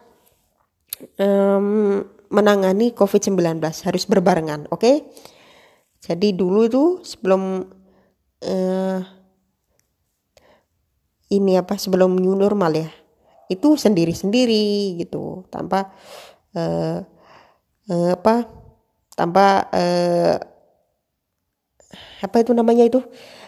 um, 1.19 1.99
menangani 2.36 2.91
COVID-19 2.91 3.63
harus 3.63 4.04
berbarengan, 4.04 4.67
oke? 4.67 4.84
Okay? 4.84 4.95
Jadi 6.04 6.36
dulu 6.36 6.60
itu 6.67 6.84
sebelum 7.02 7.65
uh, 8.45 9.00
ini 11.34 11.58
apa 11.58 11.80
sebelum 11.80 12.19
new 12.19 12.38
normal 12.38 12.71
ya 12.78 12.89
itu 13.50 13.78
sendiri-sendiri 13.78 14.98
gitu 15.06 15.45
tanpa 15.54 15.93
uh, 16.58 17.02
uh, 17.89 18.10
apa 18.13 18.50
tanpa 19.13 19.69
uh, 19.69 20.36
apa 22.21 22.36
itu 22.41 22.52
namanya 22.58 22.86
itu 22.86 23.00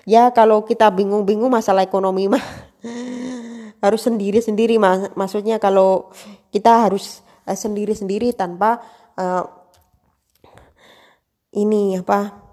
ya 0.05 0.29
kalau 0.31 0.63
kita 0.63 0.87
bingung-bingung 0.93 1.49
masalah 1.49 1.81
ekonomi 1.81 2.29
mah 2.29 2.41
harus 3.83 4.01
sendiri-sendiri 4.05 4.77
mas 4.77 5.09
maksudnya 5.17 5.57
kalau 5.57 6.13
kita 6.53 6.85
harus 6.89 7.25
sendiri-sendiri 7.55 8.35
tanpa 8.35 8.83
uh, 9.15 9.45
ini 11.55 11.97
apa 11.97 12.47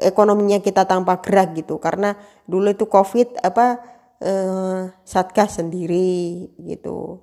ekonominya 0.00 0.64
kita 0.64 0.88
tanpa 0.88 1.20
gerak 1.20 1.52
gitu. 1.58 1.76
Karena 1.76 2.16
dulu 2.48 2.72
itu 2.72 2.88
covid 2.88 3.36
apa 3.44 3.76
eh, 4.22 4.88
satgas 5.04 5.60
sendiri 5.60 6.48
gitu. 6.56 7.20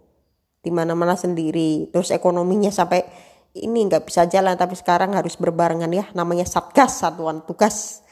Di 0.62 0.70
mana 0.70 0.94
mana 0.94 1.18
sendiri. 1.18 1.90
Terus 1.90 2.14
ekonominya 2.14 2.70
sampai 2.70 3.02
ini 3.58 3.90
nggak 3.90 4.06
bisa 4.06 4.30
jalan. 4.30 4.54
Tapi 4.54 4.78
sekarang 4.78 5.18
harus 5.18 5.38
berbarengan 5.38 5.90
ya. 5.90 6.06
Namanya 6.14 6.46
satgas 6.46 7.02
satuan 7.02 7.42
tugas 7.46 8.06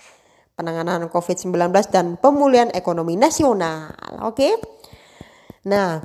penanganan 0.54 1.10
covid-19 1.10 1.54
dan 1.90 2.18
pemulihan 2.18 2.70
ekonomi 2.74 3.18
nasional. 3.18 3.94
Oke? 4.26 4.50
Okay? 4.50 4.54
nah 5.64 6.04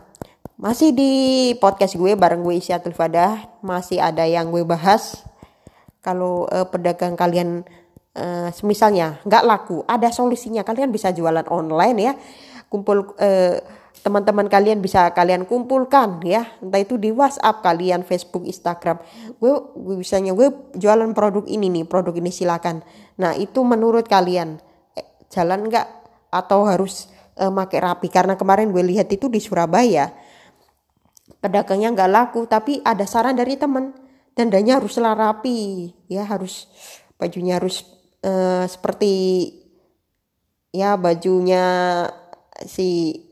masih 0.59 0.91
di 0.91 1.13
podcast 1.63 1.95
gue 1.95 2.19
bareng 2.19 2.43
gue 2.43 2.59
Isyatul 2.59 2.91
Fadah 2.91 3.47
masih 3.63 4.03
ada 4.03 4.27
yang 4.27 4.51
gue 4.51 4.67
bahas. 4.67 5.23
Kalau 6.03 6.51
eh, 6.51 6.67
pedagang 6.67 7.15
kalian 7.15 7.63
uh, 8.19 8.51
misalnya 8.67 9.23
nggak 9.23 9.45
laku 9.47 9.87
ada 9.87 10.11
solusinya. 10.11 10.67
Kalian 10.67 10.91
bisa 10.91 11.15
jualan 11.15 11.47
online 11.47 11.99
ya. 11.99 12.13
Kumpul 12.69 13.15
uh, 13.17 13.57
teman-teman 14.03 14.47
kalian 14.47 14.83
bisa 14.83 15.15
kalian 15.15 15.47
kumpulkan 15.47 16.23
ya. 16.27 16.47
Entah 16.59 16.83
itu 16.83 16.99
di 16.99 17.15
WhatsApp 17.15 17.63
kalian 17.63 18.03
Facebook 18.03 18.47
Instagram. 18.47 18.99
Gue, 19.39 19.55
gue 19.79 19.97
bisanya 19.99 20.35
gue 20.35 20.51
jualan 20.75 21.11
produk 21.15 21.47
ini 21.47 21.71
nih 21.71 21.85
produk 21.87 22.15
ini 22.19 22.35
silakan. 22.35 22.83
Nah 23.23 23.35
itu 23.39 23.63
menurut 23.63 24.07
kalian 24.11 24.59
eh, 24.99 25.07
jalan 25.31 25.71
nggak? 25.71 25.87
Atau 26.35 26.67
harus 26.67 27.11
eh, 27.39 27.51
make 27.51 27.79
rapi? 27.79 28.11
Karena 28.11 28.35
kemarin 28.35 28.75
gue 28.75 28.83
lihat 28.83 29.11
itu 29.11 29.31
di 29.31 29.39
Surabaya 29.39 30.28
pedagangnya 31.39 31.95
nggak 31.95 32.11
laku 32.11 32.41
tapi 32.51 32.83
ada 32.83 33.07
saran 33.07 33.39
dari 33.39 33.55
temen 33.55 33.95
dandanya 34.39 34.79
harus 34.79 34.99
rapi 34.99 35.91
ya 36.07 36.23
harus 36.23 36.71
bajunya 37.19 37.59
harus 37.59 37.83
uh, 38.23 38.63
seperti 38.67 39.15
ya 40.71 40.95
bajunya 40.95 41.65
si 42.67 43.23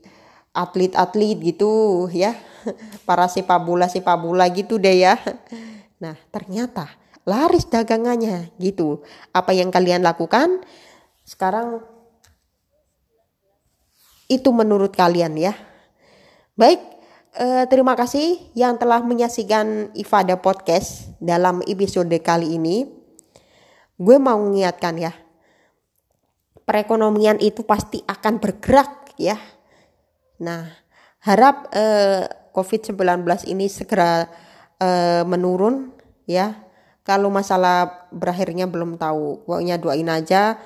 atlet-atlet 0.51 1.37
gitu 1.39 2.07
ya 2.11 2.35
para 3.07 3.29
sepak 3.29 3.61
bola 3.61 3.87
sepak 3.87 4.17
bola 4.17 4.49
gitu 4.51 4.81
deh 4.81 5.07
ya. 5.07 5.15
Nah 6.03 6.17
ternyata 6.33 6.91
laris 7.23 7.69
dagangannya 7.69 8.51
gitu. 8.57 9.05
Apa 9.31 9.53
yang 9.53 9.69
kalian 9.69 10.03
lakukan 10.03 10.65
sekarang 11.23 11.83
itu 14.27 14.49
menurut 14.51 14.91
kalian 14.91 15.37
ya. 15.39 15.53
Baik 16.57 16.96
eh, 17.37 17.65
terima 17.69 17.93
kasih 17.93 18.41
yang 18.57 18.81
telah 18.81 19.05
menyaksikan 19.05 19.93
Ifada 19.93 20.41
Podcast 20.41 21.13
dalam 21.21 21.61
episode 21.69 22.11
kali 22.25 22.57
ini. 22.57 22.89
Gue 23.97 24.17
mau 24.17 24.37
mengingatkan 24.41 24.97
ya 24.97 25.13
perekonomian 26.65 27.39
itu 27.39 27.63
pasti 27.63 28.01
akan 28.03 28.41
bergerak 28.41 29.13
ya. 29.21 29.37
Nah 30.41 30.65
harap 31.21 31.69
eh, 31.73 32.25
COVID-19 32.53 32.97
ini 33.49 33.69
segera 33.69 34.25
eh, 34.81 35.23
menurun 35.23 35.93
ya. 36.25 36.65
Kalau 37.05 37.31
masalah 37.31 38.09
berakhirnya 38.11 38.67
belum 38.67 38.99
tahu 38.99 39.47
pokoknya 39.47 39.79
doain 39.79 40.09
aja. 40.09 40.59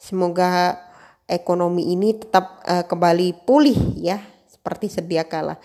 Semoga 0.00 0.80
ekonomi 1.28 1.92
ini 1.92 2.16
tetap 2.16 2.64
eh, 2.64 2.84
kembali 2.84 3.44
pulih 3.44 3.76
ya 4.00 4.20
seperti 4.48 4.92
sedia 4.92 5.24
kala 5.24 5.56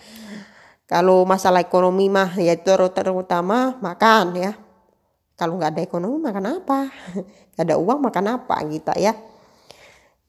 kalau 0.86 1.26
masalah 1.26 1.66
ekonomi 1.66 2.06
mah 2.06 2.38
yaitu 2.38 2.70
terutama 2.70 3.74
makan 3.82 4.38
ya. 4.38 4.52
Kalau 5.34 5.58
nggak 5.58 5.76
ada 5.76 5.82
ekonomi 5.82 6.16
makan 6.22 6.62
apa? 6.62 6.88
Nggak 7.52 7.64
ada 7.68 7.76
uang 7.76 8.00
makan 8.08 8.24
apa 8.40 8.56
gitu 8.72 8.88
ya. 8.96 9.12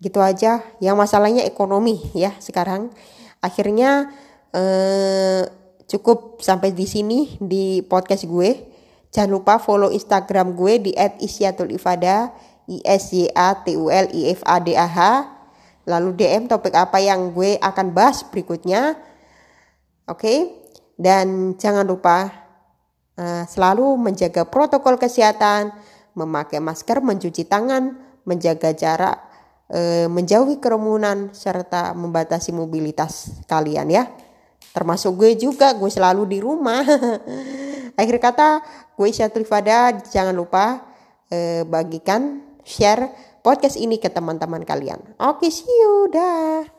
Gitu 0.04 0.20
aja. 0.20 0.60
Yang 0.84 0.96
masalahnya 1.00 1.43
ekonomi 1.48 2.02
ya 2.12 2.36
sekarang. 2.43 2.91
Akhirnya 3.39 4.12
eh, 4.52 5.48
cukup 5.88 6.43
sampai 6.43 6.76
di 6.76 6.84
sini 6.84 7.39
di 7.39 7.86
podcast 7.86 8.28
gue. 8.28 8.67
Jangan 9.13 9.32
lupa 9.32 9.63
follow 9.63 9.93
instagram 9.96 10.58
gue 10.58 10.91
di 10.91 10.91
@isyatul_ifada 10.98 12.36
i 12.67 12.84
s 12.84 13.15
y 13.15 13.32
a 13.32 13.56
t 13.63 13.80
u 13.80 13.88
l 13.88 14.08
i 14.12 14.36
f 14.36 14.43
a 14.43 14.60
d 14.60 14.76
a 14.76 14.84
h. 14.84 15.00
Lalu 15.88 16.20
dm 16.20 16.52
topik 16.52 16.76
apa 16.76 17.00
yang 17.00 17.32
gue 17.32 17.56
akan 17.63 17.96
bahas 17.96 18.28
berikutnya 18.28 19.00
oke 20.08 20.20
okay? 20.20 20.38
dan 20.98 21.54
jangan 21.60 21.86
lupa 21.86 22.32
uh, 23.20 23.43
selalu 23.46 24.00
menjaga 24.00 24.48
protokol 24.48 24.98
kesehatan 24.98 25.76
memakai 26.17 26.58
masker 26.58 27.04
mencuci 27.04 27.46
tangan 27.46 28.08
menjaga 28.28 28.76
jarak 28.76 29.28
e, 29.72 30.06
menjauhi 30.12 30.60
kerumunan 30.60 31.32
serta 31.32 31.96
membatasi 31.96 32.52
mobilitas 32.52 33.43
kalian 33.48 33.88
ya. 33.88 34.04
Termasuk 34.76 35.17
gue 35.17 35.32
juga, 35.39 35.74
gue 35.74 35.89
selalu 35.89 36.38
di 36.38 36.39
rumah. 36.43 36.86
Akhir 38.00 38.17
kata, 38.22 38.62
gue 38.93 39.10
Syatrifada, 39.10 39.96
jangan 40.12 40.36
lupa 40.36 40.86
e, 41.32 41.65
bagikan, 41.65 42.46
share 42.62 43.10
podcast 43.41 43.80
ini 43.80 43.98
ke 43.98 44.12
teman-teman 44.12 44.62
kalian. 44.62 45.02
Oke, 45.17 45.50
see 45.50 45.65
you, 45.65 46.12
dah. 46.13 46.77